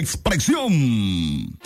[0.00, 1.58] expresión.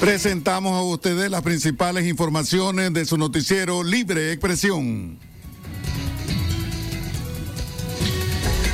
[0.00, 5.18] Presentamos a ustedes las principales informaciones de su noticiero Libre Expresión.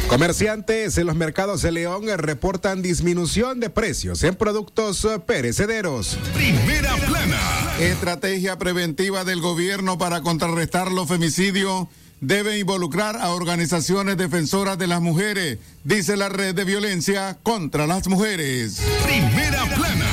[0.09, 6.19] Comerciantes en los mercados de León reportan disminución de precios en productos perecederos.
[6.35, 7.39] Primera plana.
[7.79, 11.87] Estrategia preventiva del gobierno para contrarrestar los femicidios
[12.21, 18.09] debe involucrar a organizaciones defensoras de las mujeres, dice la red de violencia contra las
[18.09, 18.81] mujeres.
[19.05, 20.07] Primera plana.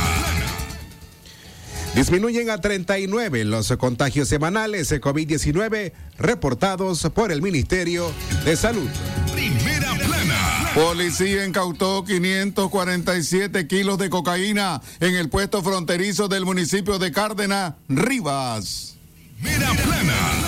[1.96, 8.12] Disminuyen a 39 los contagios semanales de COVID-19 reportados por el Ministerio
[8.46, 8.88] de Salud.
[9.34, 10.72] Primera plana.
[10.76, 18.96] Policía incautó 547 kilos de cocaína en el puesto fronterizo del municipio de Cárdenas, Rivas.
[19.42, 20.47] Primera plana.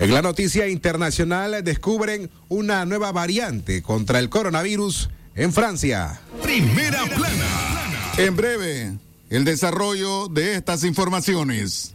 [0.00, 6.18] En la noticia internacional descubren una nueva variante contra el coronavirus en Francia.
[6.42, 8.14] Primera plana.
[8.16, 8.94] En breve,
[9.28, 11.94] el desarrollo de estas informaciones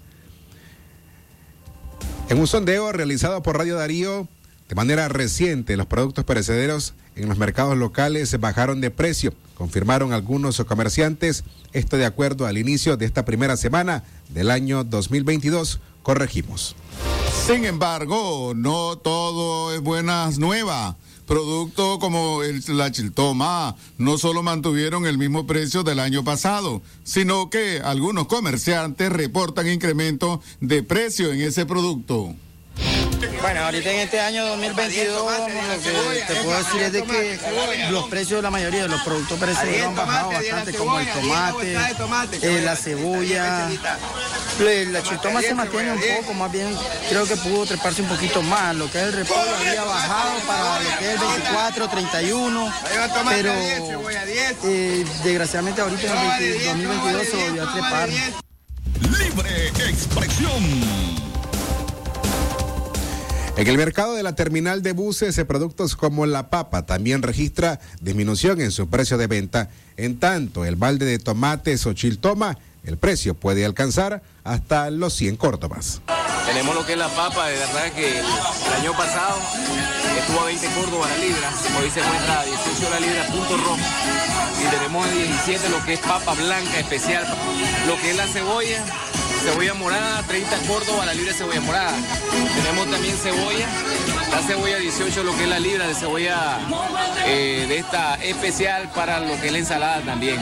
[2.29, 4.29] En un sondeo realizado por Radio Darío,
[4.69, 10.63] de manera reciente, los productos perecederos en los mercados locales bajaron de precio, confirmaron algunos
[10.63, 11.43] comerciantes,
[11.73, 15.79] esto de acuerdo al inicio de esta primera semana del año 2022.
[16.01, 16.75] Corregimos.
[17.45, 20.95] Sin embargo, no todo es buenas nuevas.
[21.25, 27.49] Productos como el, la chiltoma no solo mantuvieron el mismo precio del año pasado, sino
[27.51, 32.33] que algunos comerciantes reportan incremento de precio en ese producto.
[33.41, 37.39] Bueno, ahorita en este año 2022 lo que te puedo decir es de que
[37.89, 41.77] los precios de la mayoría de los productos perecederos han bajado bastante, como el tomate,
[42.41, 43.69] eh, la cebolla.
[44.59, 46.75] La chiltoma se mantiene un poco, más bien
[47.09, 48.75] creo que pudo treparse un poquito más.
[48.75, 52.73] Lo que es el repollo había bajado para lo que es el 24, 31,
[53.29, 53.53] pero
[54.63, 58.09] eh, desgraciadamente ahorita en el 2022 se volvió a trepar.
[59.01, 61.18] Libre expresión.
[63.59, 68.61] En el mercado de la terminal de buses, productos como la papa también registra disminución
[68.61, 69.69] en su precio de venta.
[69.97, 75.35] En tanto, el balde de tomates o chiltoma, el precio puede alcanzar hasta los 100
[75.35, 75.99] córdobas.
[76.45, 78.25] Tenemos lo que es la papa, de verdad que el,
[78.79, 79.37] año pasado
[80.17, 81.51] estuvo a 20 córdobas la libra,
[81.81, 83.77] hoy se encuentra a 18 la libra, punto rojo.
[84.57, 87.27] Y tenemos a 17 lo que es papa blanca especial.
[87.87, 88.85] Lo que es la cebolla,
[89.39, 91.93] cebolla morada, 30 Córdoba la libra de cebolla morada.
[92.55, 93.67] Tenemos también cebolla,
[94.31, 96.59] la cebolla 18 lo que es la libra de cebolla
[97.25, 100.39] eh, de esta especial para lo que es la ensalada también.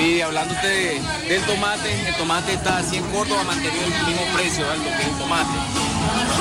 [0.00, 4.64] Y hablando usted del tomate, el tomate está a 100 Córdoba, mantenido el mismo precio,
[4.64, 5.50] lo que es el tomate.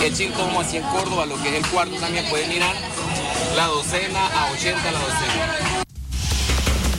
[0.04, 2.76] El chile como a 100 Córdoba, lo que es el cuarto también puede mirar.
[3.56, 5.61] La docena a 80 la docena.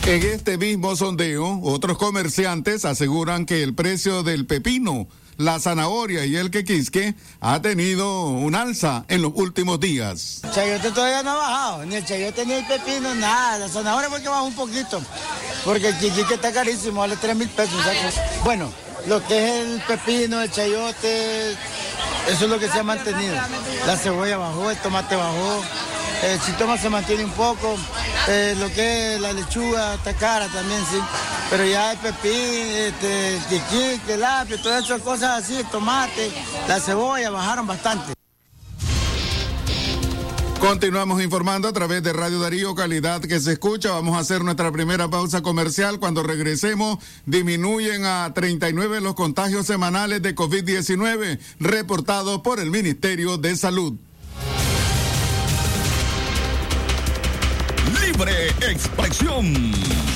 [0.04, 5.06] En este mismo sondeo, otros comerciantes aseguran que el precio del pepino,
[5.36, 10.40] la zanahoria y el quequisque ha tenido un alza en los últimos días.
[10.42, 13.60] El chayote todavía no ha bajado, ni el chayote ni el pepino, nada.
[13.60, 15.00] La zanahoria porque bajó un poquito,
[15.64, 17.80] porque el quequisque está carísimo, vale 3 mil pesos.
[18.42, 18.72] Bueno,
[19.06, 21.52] lo que es el pepino, el chayote,
[22.28, 23.36] eso es lo que se ha mantenido.
[23.86, 25.62] La cebolla bajó, el tomate bajó,
[26.22, 27.76] el sitoma se mantiene un poco,
[28.28, 30.98] eh, lo que es la lechuga está cara también, sí.
[31.50, 36.30] Pero ya el pepín, este, el quiquique, el apio, todas esas cosas así, el tomate,
[36.68, 38.14] la cebolla bajaron bastante.
[40.62, 43.90] Continuamos informando a través de Radio Darío, calidad que se escucha.
[43.90, 45.98] Vamos a hacer nuestra primera pausa comercial.
[45.98, 53.56] Cuando regresemos, disminuyen a 39 los contagios semanales de COVID-19 reportados por el Ministerio de
[53.56, 53.94] Salud.
[58.00, 60.11] Libre expresión.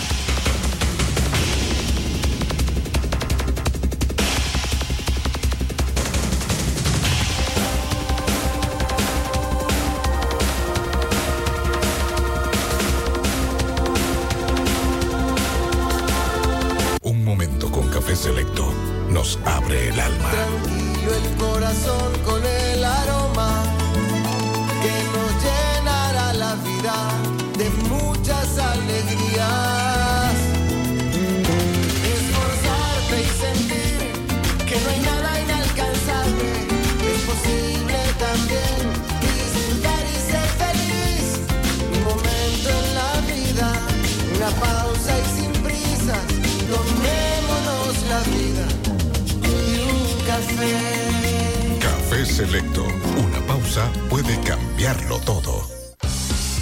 [54.26, 55.66] Puede cambiarlo todo.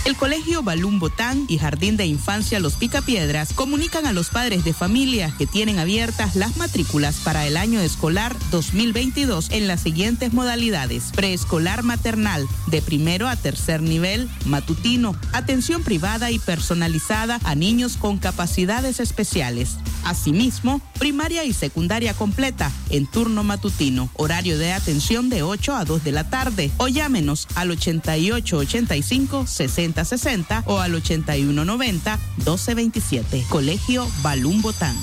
[0.05, 4.75] El Colegio Balún Botán y Jardín de Infancia Los Picapiedras comunican a los padres de
[4.75, 11.05] familia que tienen abiertas las matrículas para el año escolar 2022 en las siguientes modalidades.
[11.16, 18.19] Preescolar maternal, de primero a tercer nivel, matutino, atención privada y personalizada a niños con
[18.19, 19.78] capacidades especiales.
[20.05, 26.05] Asimismo, primaria y secundaria completa en turno matutino, horario de atención de 8 a 2
[26.05, 33.45] de la tarde o llámenos al 8885 60 60 o al 8190 1227.
[33.49, 34.97] Colegio Balún Botán.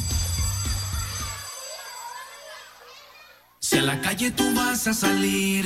[3.59, 5.65] Si a la calle tú vas a salir,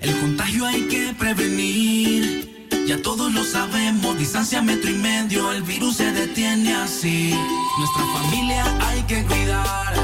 [0.00, 2.51] el contagio hay que prevenir.
[2.86, 7.32] Ya todos lo sabemos, distancia metro y medio, el virus se detiene así.
[7.78, 9.94] Nuestra familia hay que cuidar,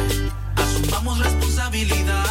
[0.54, 2.24] asumamos responsabilidad.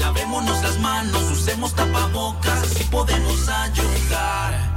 [0.00, 4.67] Lavémonos las manos, usemos tapabocas, así podemos ayudar.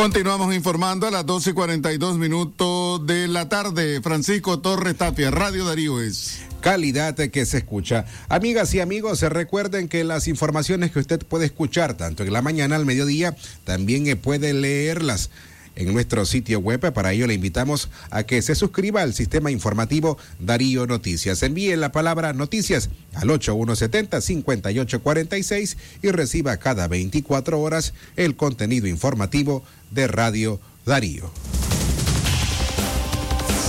[0.00, 4.00] Continuamos informando a las 12 y 42 minutos de la tarde.
[4.00, 6.40] Francisco Torres Tapia, Radio Darío es.
[6.62, 8.06] calidad que se escucha.
[8.30, 12.76] Amigas y amigos, recuerden que las informaciones que usted puede escuchar tanto en la mañana
[12.76, 15.28] al mediodía, también eh, puede leerlas
[15.76, 16.90] en nuestro sitio web.
[16.92, 21.42] Para ello le invitamos a que se suscriba al sistema informativo Darío Noticias.
[21.42, 30.06] Envíe la palabra noticias al 8170-5846 y reciba cada 24 horas el contenido informativo de
[30.06, 31.30] Radio Darío.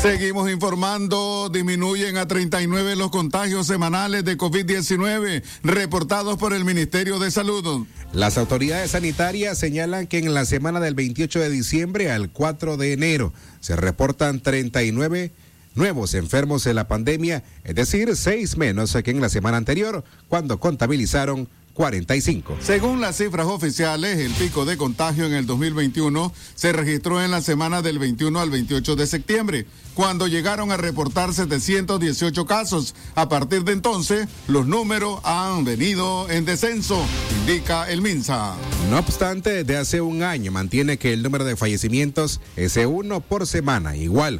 [0.02, 7.30] Seguimos informando, disminuyen a 39 los contagios semanales de COVID-19 reportados por el Ministerio de
[7.30, 7.86] Salud.
[8.14, 12.92] Las autoridades sanitarias señalan que en la semana del 28 de diciembre al 4 de
[12.92, 15.32] enero se reportan 39
[15.76, 20.60] nuevos enfermos de la pandemia, es decir, seis menos que en la semana anterior, cuando
[20.60, 21.48] contabilizaron
[21.82, 22.58] 45.
[22.62, 27.42] Según las cifras oficiales, el pico de contagio en el 2021 se registró en la
[27.42, 32.94] semana del 21 al 28 de septiembre, cuando llegaron a reportar 718 casos.
[33.16, 37.04] A partir de entonces, los números han venido en descenso,
[37.40, 38.54] indica el MINSA.
[38.92, 43.48] No obstante, desde hace un año mantiene que el número de fallecimientos es uno por
[43.48, 44.40] semana, igual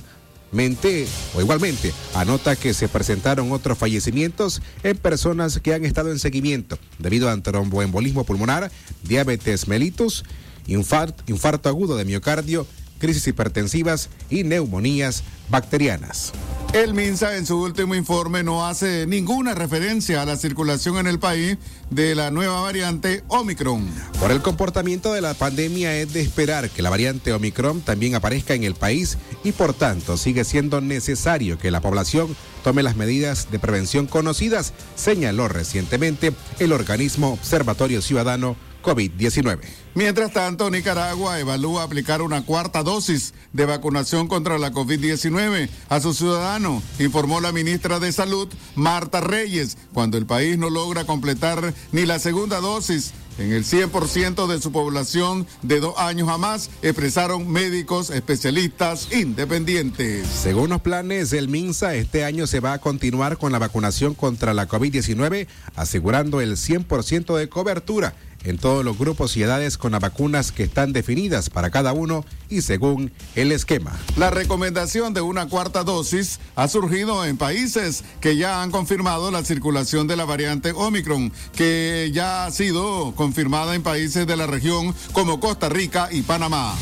[0.52, 6.20] Mente, o igualmente, anota que se presentaron otros fallecimientos en personas que han estado en
[6.20, 8.72] seguimiento debido a tromboembolismo pulmonar,
[9.04, 10.26] diabetes mellitus,
[10.68, 12.68] infarto, infarto agudo de miocardio,
[13.02, 16.32] crisis hipertensivas y neumonías bacterianas.
[16.72, 21.20] El MINSA en su último informe no hace ninguna referencia a la circulación en el
[21.20, 21.58] país
[21.90, 23.86] de la nueva variante Omicron.
[24.22, 28.54] Por el comportamiento de la pandemia es de esperar que la variante Omicron también aparezca
[28.54, 33.52] en el país y por tanto sigue siendo necesario que la población tome las medidas
[33.52, 39.60] de prevención conocidas, señaló recientemente el organismo Observatorio Ciudadano COVID-19.
[39.94, 46.18] Mientras tanto, Nicaragua evalúa aplicar una cuarta dosis de vacunación contra la COVID-19 a sus
[46.18, 52.06] ciudadanos, informó la ministra de Salud, Marta Reyes, cuando el país no logra completar ni
[52.06, 53.14] la segunda dosis.
[53.38, 60.28] En el 100% de su población de dos años a más, expresaron médicos especialistas independientes.
[60.28, 64.54] Según los planes del MINSA, este año se va a continuar con la vacunación contra
[64.54, 70.02] la COVID-19, asegurando el 100% de cobertura en todos los grupos y edades con las
[70.02, 73.98] vacunas que están definidas para cada uno y según el esquema.
[74.18, 79.44] La recomendación de una cuarta dosis ha surgido en países que ya han confirmado la
[79.44, 84.94] circulación de la variante Omicron, que ya ha sido confirmada en países de la región
[85.14, 86.76] como Costa Rica y Panamá.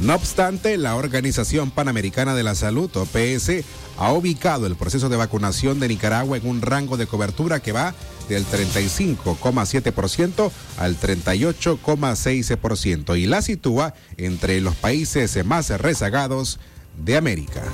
[0.00, 3.64] No obstante, la Organización Panamericana de la Salud, OPS,
[3.96, 7.94] ha ubicado el proceso de vacunación de Nicaragua en un rango de cobertura que va
[8.28, 16.60] del 35,7% al 38,6% y la sitúa entre los países más rezagados
[16.96, 17.64] de América.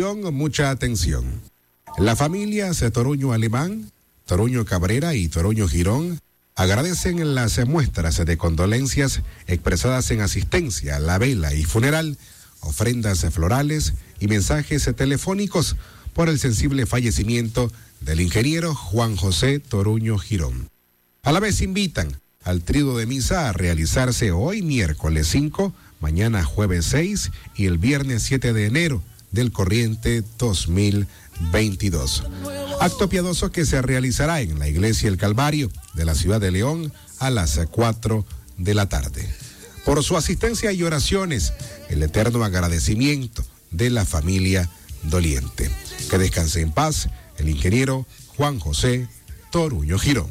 [0.00, 1.42] Mucha atención.
[1.98, 3.92] La familia Toruño Alemán,
[4.24, 6.18] Toruño Cabrera y Toruño Girón
[6.54, 12.16] agradecen las muestras de condolencias expresadas en asistencia, la vela y funeral,
[12.60, 15.76] ofrendas florales y mensajes telefónicos
[16.14, 20.70] por el sensible fallecimiento del ingeniero Juan José Toruño Girón.
[21.22, 26.86] A la vez invitan al trido de misa a realizarse hoy miércoles 5, mañana jueves
[26.86, 32.24] 6 y el viernes 7 de enero del corriente 2022.
[32.80, 36.92] Acto piadoso que se realizará en la iglesia El Calvario de la ciudad de León
[37.18, 38.24] a las 4
[38.56, 39.28] de la tarde.
[39.84, 41.52] Por su asistencia y oraciones,
[41.88, 44.70] el eterno agradecimiento de la familia
[45.04, 45.70] doliente.
[46.10, 47.08] Que descanse en paz
[47.38, 48.06] el ingeniero
[48.36, 49.08] Juan José
[49.50, 50.30] Toruño Girón.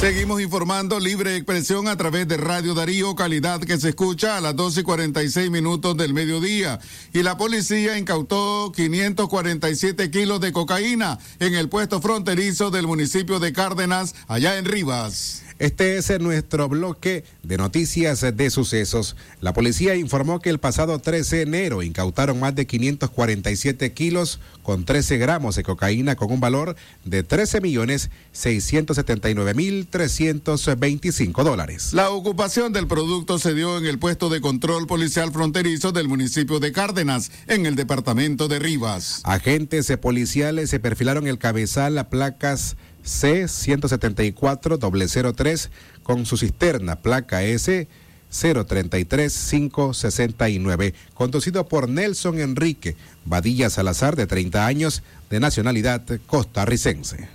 [0.00, 4.54] Seguimos informando libre expresión a través de Radio Darío, calidad que se escucha a las
[4.54, 6.78] 12 y 46 minutos del mediodía.
[7.12, 13.52] Y la policía incautó 547 kilos de cocaína en el puesto fronterizo del municipio de
[13.52, 15.42] Cárdenas, allá en Rivas.
[15.58, 19.16] Este es nuestro bloque de noticias de sucesos.
[19.40, 24.84] La policía informó que el pasado 13 de enero incautaron más de 547 kilos con
[24.84, 31.92] 13 gramos de cocaína con un valor de 13 millones 679 mil 325 dólares.
[31.92, 36.60] La ocupación del producto se dio en el puesto de control policial fronterizo del municipio
[36.60, 39.22] de Cárdenas, en el departamento de Rivas.
[39.24, 45.70] Agentes policiales se perfilaron el cabezal a placas C-174-003
[46.02, 47.88] con su cisterna placa S
[48.30, 57.30] 033569, conducido por Nelson Enrique Badilla Salazar, de 30 años, de nacionalidad costarricense.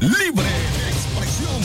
[0.00, 0.46] Libre
[0.88, 1.60] expresión.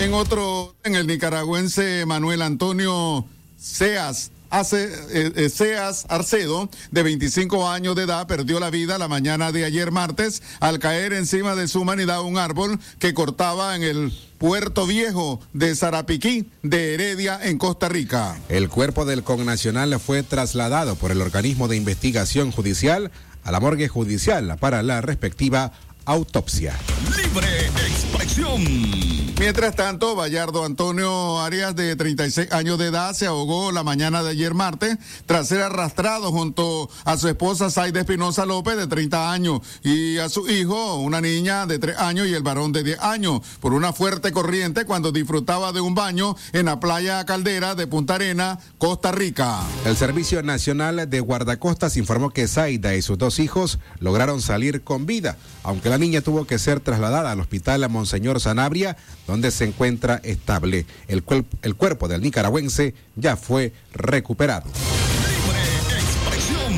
[0.00, 7.68] En otro, en el nicaragüense Manuel Antonio Seas Hace, eh, eh, Seas Arcedo, de 25
[7.68, 11.68] años de edad, perdió la vida la mañana de ayer martes al caer encima de
[11.68, 17.58] su humanidad un árbol que cortaba en el Puerto Viejo de Zarapiquí, de Heredia, en
[17.58, 18.36] Costa Rica.
[18.48, 23.10] El cuerpo del connacional fue trasladado por el organismo de investigación judicial
[23.42, 25.72] a la morgue judicial para la respectiva
[26.04, 26.74] autopsia.
[27.16, 29.23] Libre expresión.
[29.40, 34.30] Mientras tanto, Bayardo Antonio Arias, de 36 años de edad, se ahogó la mañana de
[34.30, 39.60] ayer martes tras ser arrastrado junto a su esposa Saida Espinosa López, de 30 años,
[39.82, 43.40] y a su hijo, una niña de 3 años y el varón de 10 años,
[43.60, 48.14] por una fuerte corriente cuando disfrutaba de un baño en la playa Caldera de Punta
[48.14, 49.60] Arena, Costa Rica.
[49.84, 55.06] El Servicio Nacional de Guardacostas informó que Zaida y sus dos hijos lograron salir con
[55.06, 60.20] vida, aunque la niña tuvo que ser trasladada al hospital Monseñor Sanabria, donde se encuentra
[60.24, 60.86] estable.
[61.08, 64.66] El, cuerp- el cuerpo del nicaragüense ya fue recuperado.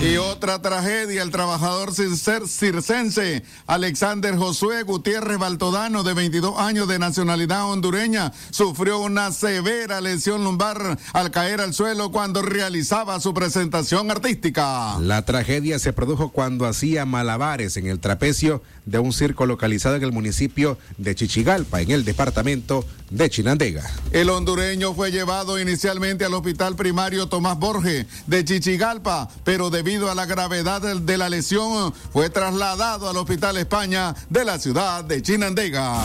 [0.02, 7.64] Y otra tragedia, el trabajador circense Alexander Josué Gutiérrez Baltodano, de 22 años de nacionalidad
[7.64, 14.98] hondureña, sufrió una severa lesión lumbar al caer al suelo cuando realizaba su presentación artística.
[15.00, 20.02] La tragedia se produjo cuando hacía malabares en el trapecio de un circo localizado en
[20.04, 23.84] el municipio de Chichigalpa, en el departamento de Chinandega.
[24.12, 30.14] El hondureño fue llevado inicialmente al hospital primario Tomás Borges de Chichigalpa, pero debido a
[30.14, 36.00] la gravedad de la lesión fue trasladado al hospital España de la ciudad de Chinandega.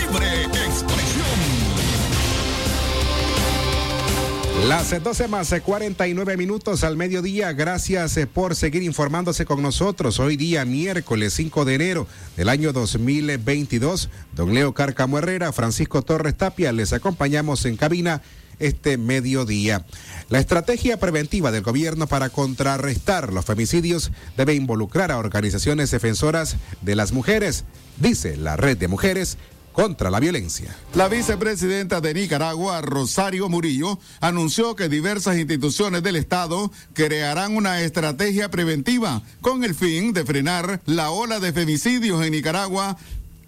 [0.00, 1.51] Libre expresión.
[4.68, 7.52] Las 12 más eh, 49 minutos al mediodía.
[7.52, 10.20] Gracias eh, por seguir informándose con nosotros.
[10.20, 14.08] Hoy día, miércoles 5 de enero del año 2022.
[14.36, 18.22] Don Leo Cárcamo Herrera, Francisco Torres Tapia, les acompañamos en cabina
[18.60, 19.84] este mediodía.
[20.28, 26.94] La estrategia preventiva del gobierno para contrarrestar los femicidios debe involucrar a organizaciones defensoras de
[26.94, 27.64] las mujeres,
[27.98, 29.38] dice la red de mujeres
[29.72, 30.76] contra la violencia.
[30.94, 38.50] La vicepresidenta de Nicaragua, Rosario Murillo, anunció que diversas instituciones del Estado crearán una estrategia
[38.50, 42.96] preventiva con el fin de frenar la ola de femicidios en Nicaragua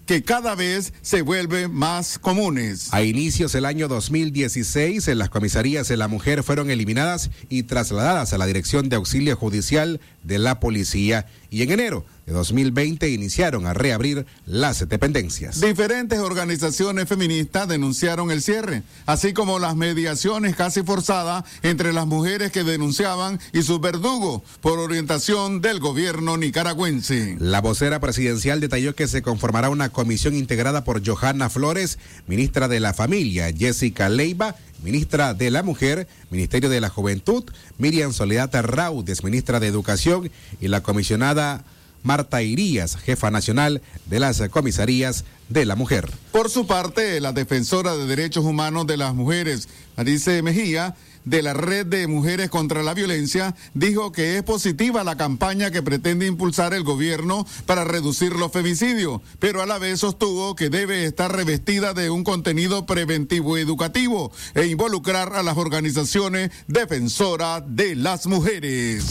[0.05, 2.93] que cada vez se vuelven más comunes.
[2.93, 8.31] A inicios del año 2016, en las comisarías de la mujer fueron eliminadas y trasladadas
[8.33, 13.67] a la Dirección de Auxilio Judicial de la Policía y en enero de 2020 iniciaron
[13.67, 15.61] a reabrir las dependencias.
[15.61, 22.51] Diferentes organizaciones feministas denunciaron el cierre, así como las mediaciones casi forzadas entre las mujeres
[22.51, 27.37] que denunciaban y sus verdugos por orientación del gobierno nicaragüense.
[27.39, 32.79] La vocera presidencial detalló que se conformará una comisión integrada por Johanna Flores, ministra de
[32.79, 37.43] la Familia, Jessica Leiva, ministra de la Mujer, Ministerio de la Juventud,
[37.79, 41.65] Miriam Soledad Raudes, ministra de Educación, y la comisionada
[42.03, 46.11] Marta Irías, jefa nacional de las comisarías de la mujer.
[46.31, 49.67] Por su parte, la defensora de derechos humanos de las mujeres,
[49.97, 50.95] Marice Mejía,
[51.25, 55.83] de la Red de Mujeres contra la Violencia, dijo que es positiva la campaña que
[55.83, 61.05] pretende impulsar el gobierno para reducir los femicidios, pero a la vez sostuvo que debe
[61.05, 68.27] estar revestida de un contenido preventivo educativo e involucrar a las organizaciones defensoras de las
[68.27, 69.03] mujeres.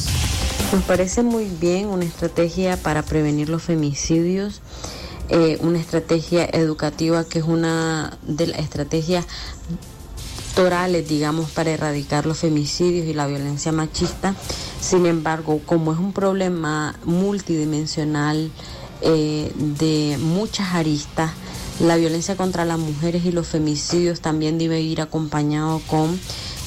[0.72, 4.60] Nos parece muy bien una estrategia para prevenir los femicidios,
[5.28, 9.26] eh, una estrategia educativa que es una de las estrategias
[10.54, 14.34] torales, digamos, para erradicar los femicidios y la violencia machista.
[14.80, 18.50] Sin embargo, como es un problema multidimensional
[19.02, 21.32] eh, de muchas aristas,
[21.80, 26.18] la violencia contra las mujeres y los femicidios también debe ir acompañado con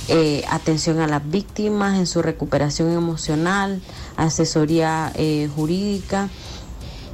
[0.10, 3.82] eh, atención a las víctimas en su recuperación emocional,
[4.18, 6.30] asesoría eh, jurídica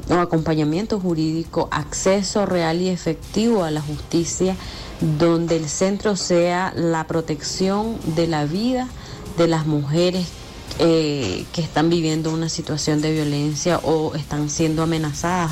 [0.10, 4.56] o acompañamiento jurídico, acceso real y efectivo a la justicia,
[5.02, 8.88] donde el centro sea la protección de la vida
[9.38, 10.28] de las mujeres
[10.80, 15.52] eh, que están viviendo una situación de violencia o están siendo amenazadas,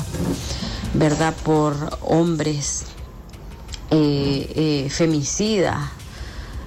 [0.94, 2.84] ¿verdad?, por hombres
[3.90, 5.78] eh, eh, femicidas,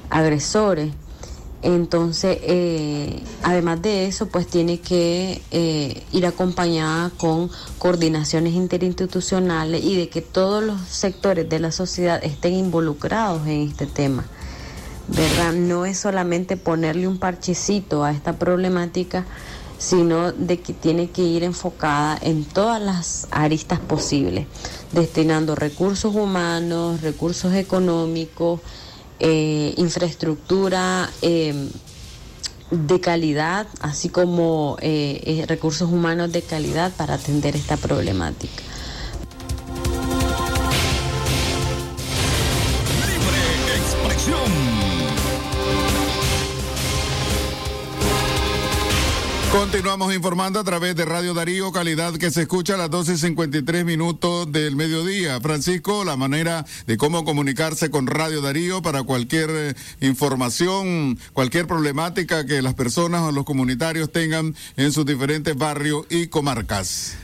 [0.10, 0.94] agresores.
[1.66, 7.50] Entonces, eh, además de eso, pues tiene que eh, ir acompañada con
[7.80, 13.88] coordinaciones interinstitucionales y de que todos los sectores de la sociedad estén involucrados en este
[13.88, 14.26] tema.
[15.08, 15.54] ¿Verdad?
[15.54, 19.26] No es solamente ponerle un parchecito a esta problemática,
[19.80, 24.46] sino de que tiene que ir enfocada en todas las aristas posibles,
[24.92, 28.62] destinando recursos humanos, recursos económicos,
[29.20, 31.70] eh, infraestructura eh,
[32.72, 38.64] de calidad, así como eh, eh, recursos humanos de calidad para atender esta problemática.
[49.58, 54.52] Continuamos informando a través de Radio Darío, calidad que se escucha a las 12.53 minutos
[54.52, 55.40] del mediodía.
[55.40, 62.46] Francisco, la manera de cómo comunicarse con Radio Darío para cualquier eh, información, cualquier problemática
[62.46, 67.16] que las personas o los comunitarios tengan en sus diferentes barrios y comarcas.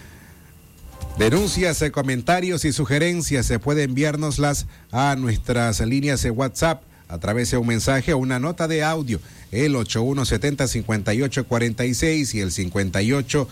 [1.18, 7.52] Denuncias, eh, comentarios y sugerencias se puede enviárnoslas a nuestras líneas de WhatsApp a través
[7.52, 9.20] de un mensaje o una nota de audio,
[9.52, 13.48] el 8170-5846 y el 58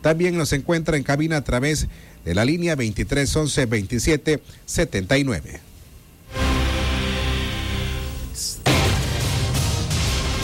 [0.00, 1.88] También nos encuentra en cabina a través
[2.24, 5.60] de la línea 2311-2779.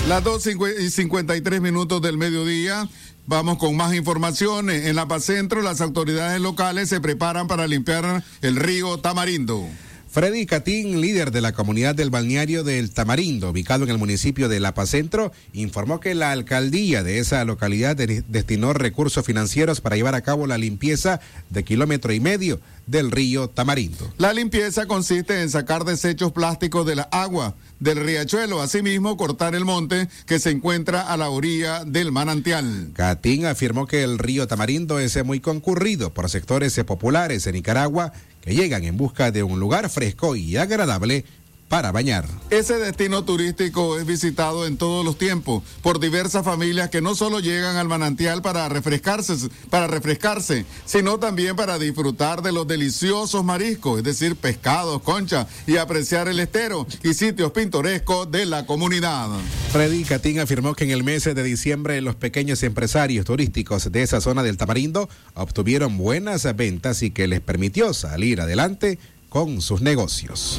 [0.09, 0.46] Las 2
[0.81, 2.88] y 53 minutos del mediodía.
[3.26, 4.87] Vamos con más informaciones.
[4.87, 9.68] En La Paz Centro, las autoridades locales se preparan para limpiar el río Tamarindo.
[10.12, 14.59] Freddy Catín, líder de la comunidad del balneario del Tamarindo, ubicado en el municipio de
[14.59, 20.16] La Paz Centro, informó que la alcaldía de esa localidad destinó recursos financieros para llevar
[20.16, 24.12] a cabo la limpieza de kilómetro y medio del río Tamarindo.
[24.18, 29.64] La limpieza consiste en sacar desechos plásticos de la agua del riachuelo, asimismo cortar el
[29.64, 32.90] monte que se encuentra a la orilla del manantial.
[32.94, 38.55] Catín afirmó que el río Tamarindo es muy concurrido por sectores populares en Nicaragua que
[38.55, 41.24] llegan en busca de un lugar fresco y agradable
[41.71, 42.27] para bañar.
[42.51, 47.39] Ese destino turístico es visitado en todos los tiempos por diversas familias que no solo
[47.39, 49.37] llegan al manantial para refrescarse,
[49.71, 55.77] para refrescarse, sino también para disfrutar de los deliciosos mariscos, es decir, pescados, conchas y
[55.77, 59.29] apreciar el estero y sitios pintorescos de la comunidad.
[59.71, 64.21] Freddy Catín afirmó que en el mes de diciembre los pequeños empresarios turísticos de esa
[64.21, 70.59] zona del Tamarindo obtuvieron buenas ventas y que les permitió salir adelante con sus negocios.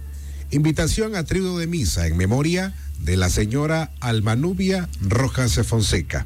[0.53, 6.25] Invitación a trido de misa en memoria de la señora Almanubia Rojas Fonseca.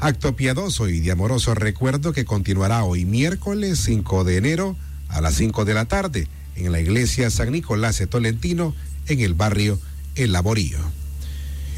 [0.00, 4.76] Acto piadoso y de amoroso recuerdo que continuará hoy miércoles 5 de enero
[5.08, 8.74] a las 5 de la tarde en la iglesia San Nicolás de Tolentino
[9.06, 9.80] en el barrio
[10.14, 10.78] El Laborío.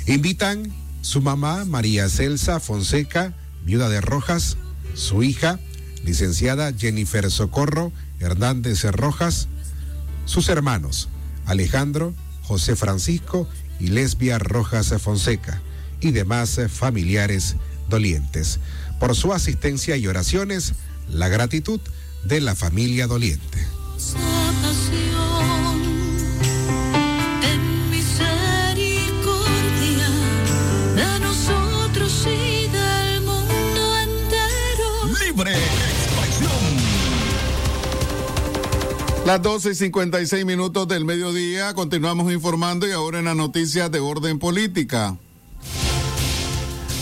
[0.07, 0.73] Invitan
[1.03, 3.33] su mamá María Celsa Fonseca,
[3.65, 4.57] viuda de Rojas,
[4.95, 5.61] su hija,
[6.05, 9.47] licenciada Jennifer Socorro Hernández Rojas,
[10.25, 11.11] sus hermanos
[11.47, 13.49] Alejandro, José Francisco
[13.81, 15.63] y Lesbia Rojas Fonseca
[16.01, 17.57] y demás familiares
[17.89, 18.61] dolientes.
[19.01, 20.75] Por su asistencia y oraciones,
[21.09, 21.81] la gratitud
[22.25, 23.67] de la familia doliente.
[39.27, 43.99] Las 12 y 56 minutos del mediodía, continuamos informando y ahora en las noticias de
[43.99, 45.19] orden política.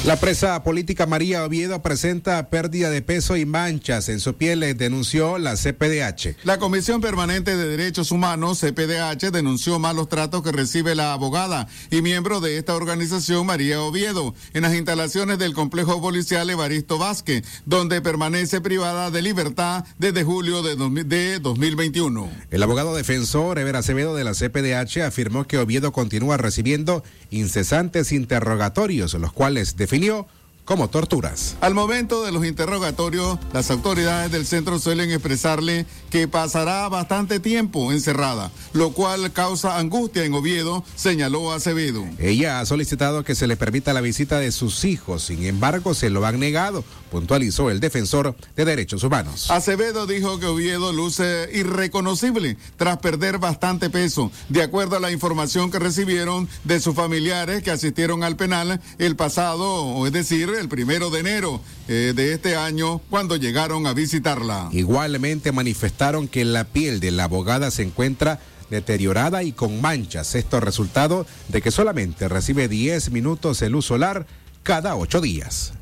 [0.05, 5.39] La presa política María Oviedo presenta pérdida de peso y manchas en su piel, denunció
[5.39, 6.45] la CPDH.
[6.45, 12.03] La Comisión Permanente de Derechos Humanos, CPDH, denunció malos tratos que recibe la abogada y
[12.03, 18.03] miembro de esta organización, María Oviedo, en las instalaciones del complejo policial Evaristo Vázquez, donde
[18.03, 22.31] permanece privada de libertad desde julio de, 2021.
[22.51, 27.03] El abogado defensor Ever Acevedo de la CPDH afirmó que Oviedo continúa recibiendo
[27.35, 30.27] incesantes interrogatorios, los cuales definió
[30.65, 31.57] como torturas.
[31.61, 37.93] Al momento de los interrogatorios, las autoridades del centro suelen expresarle que pasará bastante tiempo
[37.93, 42.05] encerrada, lo cual causa angustia en Oviedo, señaló Acevedo.
[42.19, 46.11] Ella ha solicitado que se le permita la visita de sus hijos, sin embargo se
[46.11, 46.83] lo han negado,
[47.15, 49.49] puntualizó el defensor de derechos humanos.
[49.49, 55.71] Acevedo dijo que Oviedo luce irreconocible tras perder bastante peso, de acuerdo a la información
[55.71, 61.11] que recibieron de sus familiares que asistieron al penal el pasado, es decir, el primero
[61.11, 64.69] de enero eh, de este año cuando llegaron a visitarla.
[64.73, 70.35] Igualmente manifestaron que la piel de la abogada se encuentra deteriorada y con manchas.
[70.35, 74.27] Esto resultado de que solamente recibe 10 minutos de luz solar
[74.65, 75.75] cada 8 días.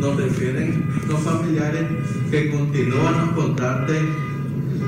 [0.00, 1.84] Nos refieren los familiares
[2.30, 4.02] que continúan los constantes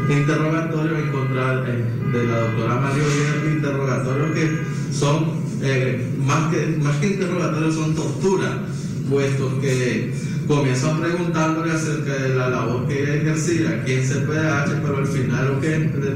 [0.09, 3.05] interrogatorios en contra de, de la doctora María
[3.53, 4.61] interrogatorios que
[4.93, 8.63] son eh, más, que, más que interrogatorios, son tortura,
[9.11, 10.15] puesto que
[10.47, 15.61] comienzan preguntándole acerca de la labor que ejercía aquí en CPDH, pero al final lo
[15.61, 15.69] que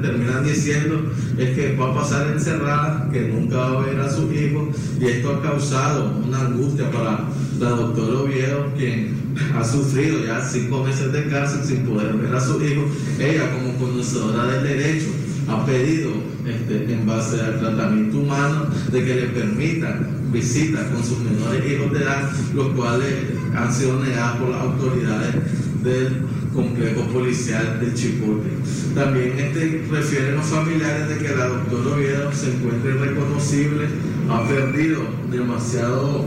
[0.03, 4.33] terminan diciendo es que va a pasar encerrada, que nunca va a ver a sus
[4.33, 4.69] hijos,
[5.01, 7.25] y esto ha causado una angustia para
[7.59, 9.15] la doctora Oviedo, quien
[9.57, 12.85] ha sufrido ya cinco meses de cárcel sin poder ver a sus hijos.
[13.19, 15.09] Ella, como conocedora del derecho,
[15.49, 16.11] ha pedido,
[16.47, 21.93] este, en base al tratamiento humano, de que le permitan visitas con sus menores hijos
[21.93, 23.15] de edad, los cuales
[23.55, 25.35] han sido negadas por las autoridades
[25.83, 26.23] del
[26.55, 28.51] complejo policial de Chipotle.
[28.95, 33.87] También este refieren los familiares de que la doctora Oviedo se encuentra irreconocible,
[34.29, 36.27] ha perdido demasiado,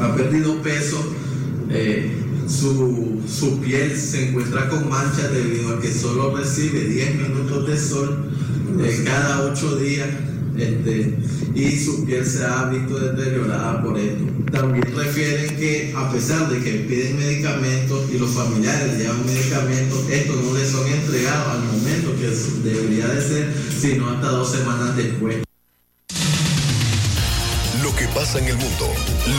[0.00, 1.14] ha perdido peso.
[1.70, 2.16] eh,
[2.50, 7.78] su, su piel se encuentra con manchas debido a que solo recibe 10 minutos de
[7.78, 8.28] sol
[8.80, 10.08] eh, cada 8 días
[10.56, 11.16] este,
[11.54, 14.24] y su piel se ha visto deteriorada por esto.
[14.50, 20.42] También refieren que a pesar de que piden medicamentos y los familiares llevan medicamentos, estos
[20.42, 25.38] no les son entregados al momento que debería de ser, sino hasta dos semanas después.
[27.82, 28.86] Lo que pasa en el mundo,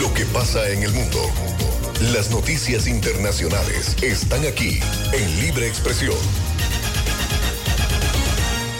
[0.00, 1.18] lo que pasa en el mundo.
[2.12, 4.80] Las noticias internacionales están aquí
[5.12, 6.16] en Libre Expresión.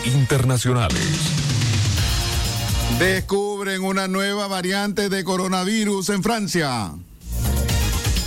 [0.05, 1.42] Internacionales.
[2.99, 6.93] Descubren una nueva variante de coronavirus en Francia.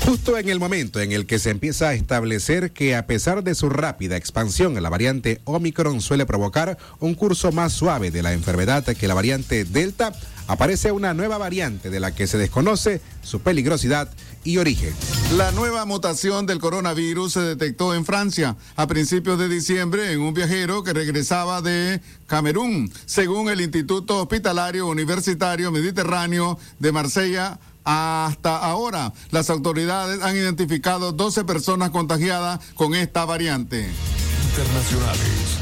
[0.06, 3.56] Justo en el momento en el que se empieza a establecer que a pesar de
[3.56, 8.84] su rápida expansión, la variante Omicron suele provocar un curso más suave de la enfermedad
[8.84, 10.14] que la variante Delta,
[10.48, 14.10] aparece una nueva variante de la que se desconoce su peligrosidad
[14.46, 14.94] y origen.
[15.36, 20.34] La nueva mutación del coronavirus se detectó en Francia a principios de diciembre en un
[20.34, 27.60] viajero que regresaba de Camerún, según el Instituto Hospitalario Universitario Mediterráneo de Marsella.
[27.84, 33.90] Hasta ahora, las autoridades han identificado 12 personas contagiadas con esta variante.
[34.50, 35.56] Internacionales.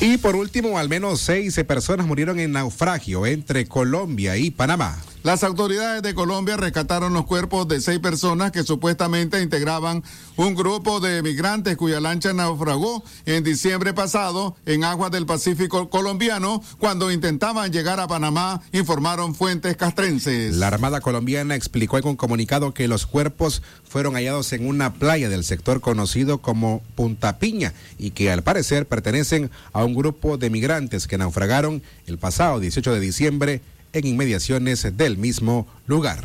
[0.00, 4.98] Y por último, al menos seis personas murieron en naufragio entre Colombia y Panamá.
[5.22, 10.02] Las autoridades de Colombia rescataron los cuerpos de seis personas que supuestamente integraban
[10.36, 16.60] un grupo de migrantes cuya lancha naufragó en diciembre pasado en aguas del Pacífico colombiano
[16.78, 20.56] cuando intentaban llegar a Panamá, informaron fuentes castrenses.
[20.56, 25.28] La Armada colombiana explicó en un comunicado que los cuerpos fueron hallados en una playa
[25.28, 30.50] del sector conocido como Punta Piña y que al parecer pertenecen a un grupo de
[30.50, 33.60] migrantes que naufragaron el pasado 18 de diciembre
[33.92, 36.22] en inmediaciones del mismo lugar.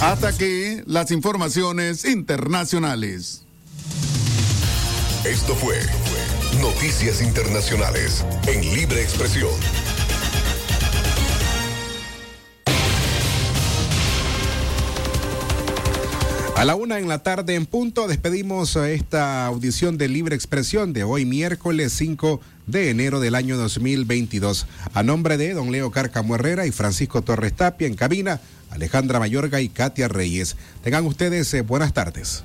[0.00, 3.42] Hasta aquí las informaciones internacionales.
[5.24, 5.76] Esto fue
[6.60, 9.50] Noticias Internacionales en Libre Expresión.
[16.58, 21.04] A la una en la tarde en punto despedimos esta audición de Libre Expresión de
[21.04, 24.66] hoy miércoles 5 de enero del año 2022.
[24.94, 29.60] A nombre de don Leo Cárcamo Herrera y Francisco Torres Tapia en cabina, Alejandra Mayorga
[29.60, 30.56] y Katia Reyes.
[30.84, 32.44] Tengan ustedes eh, buenas tardes.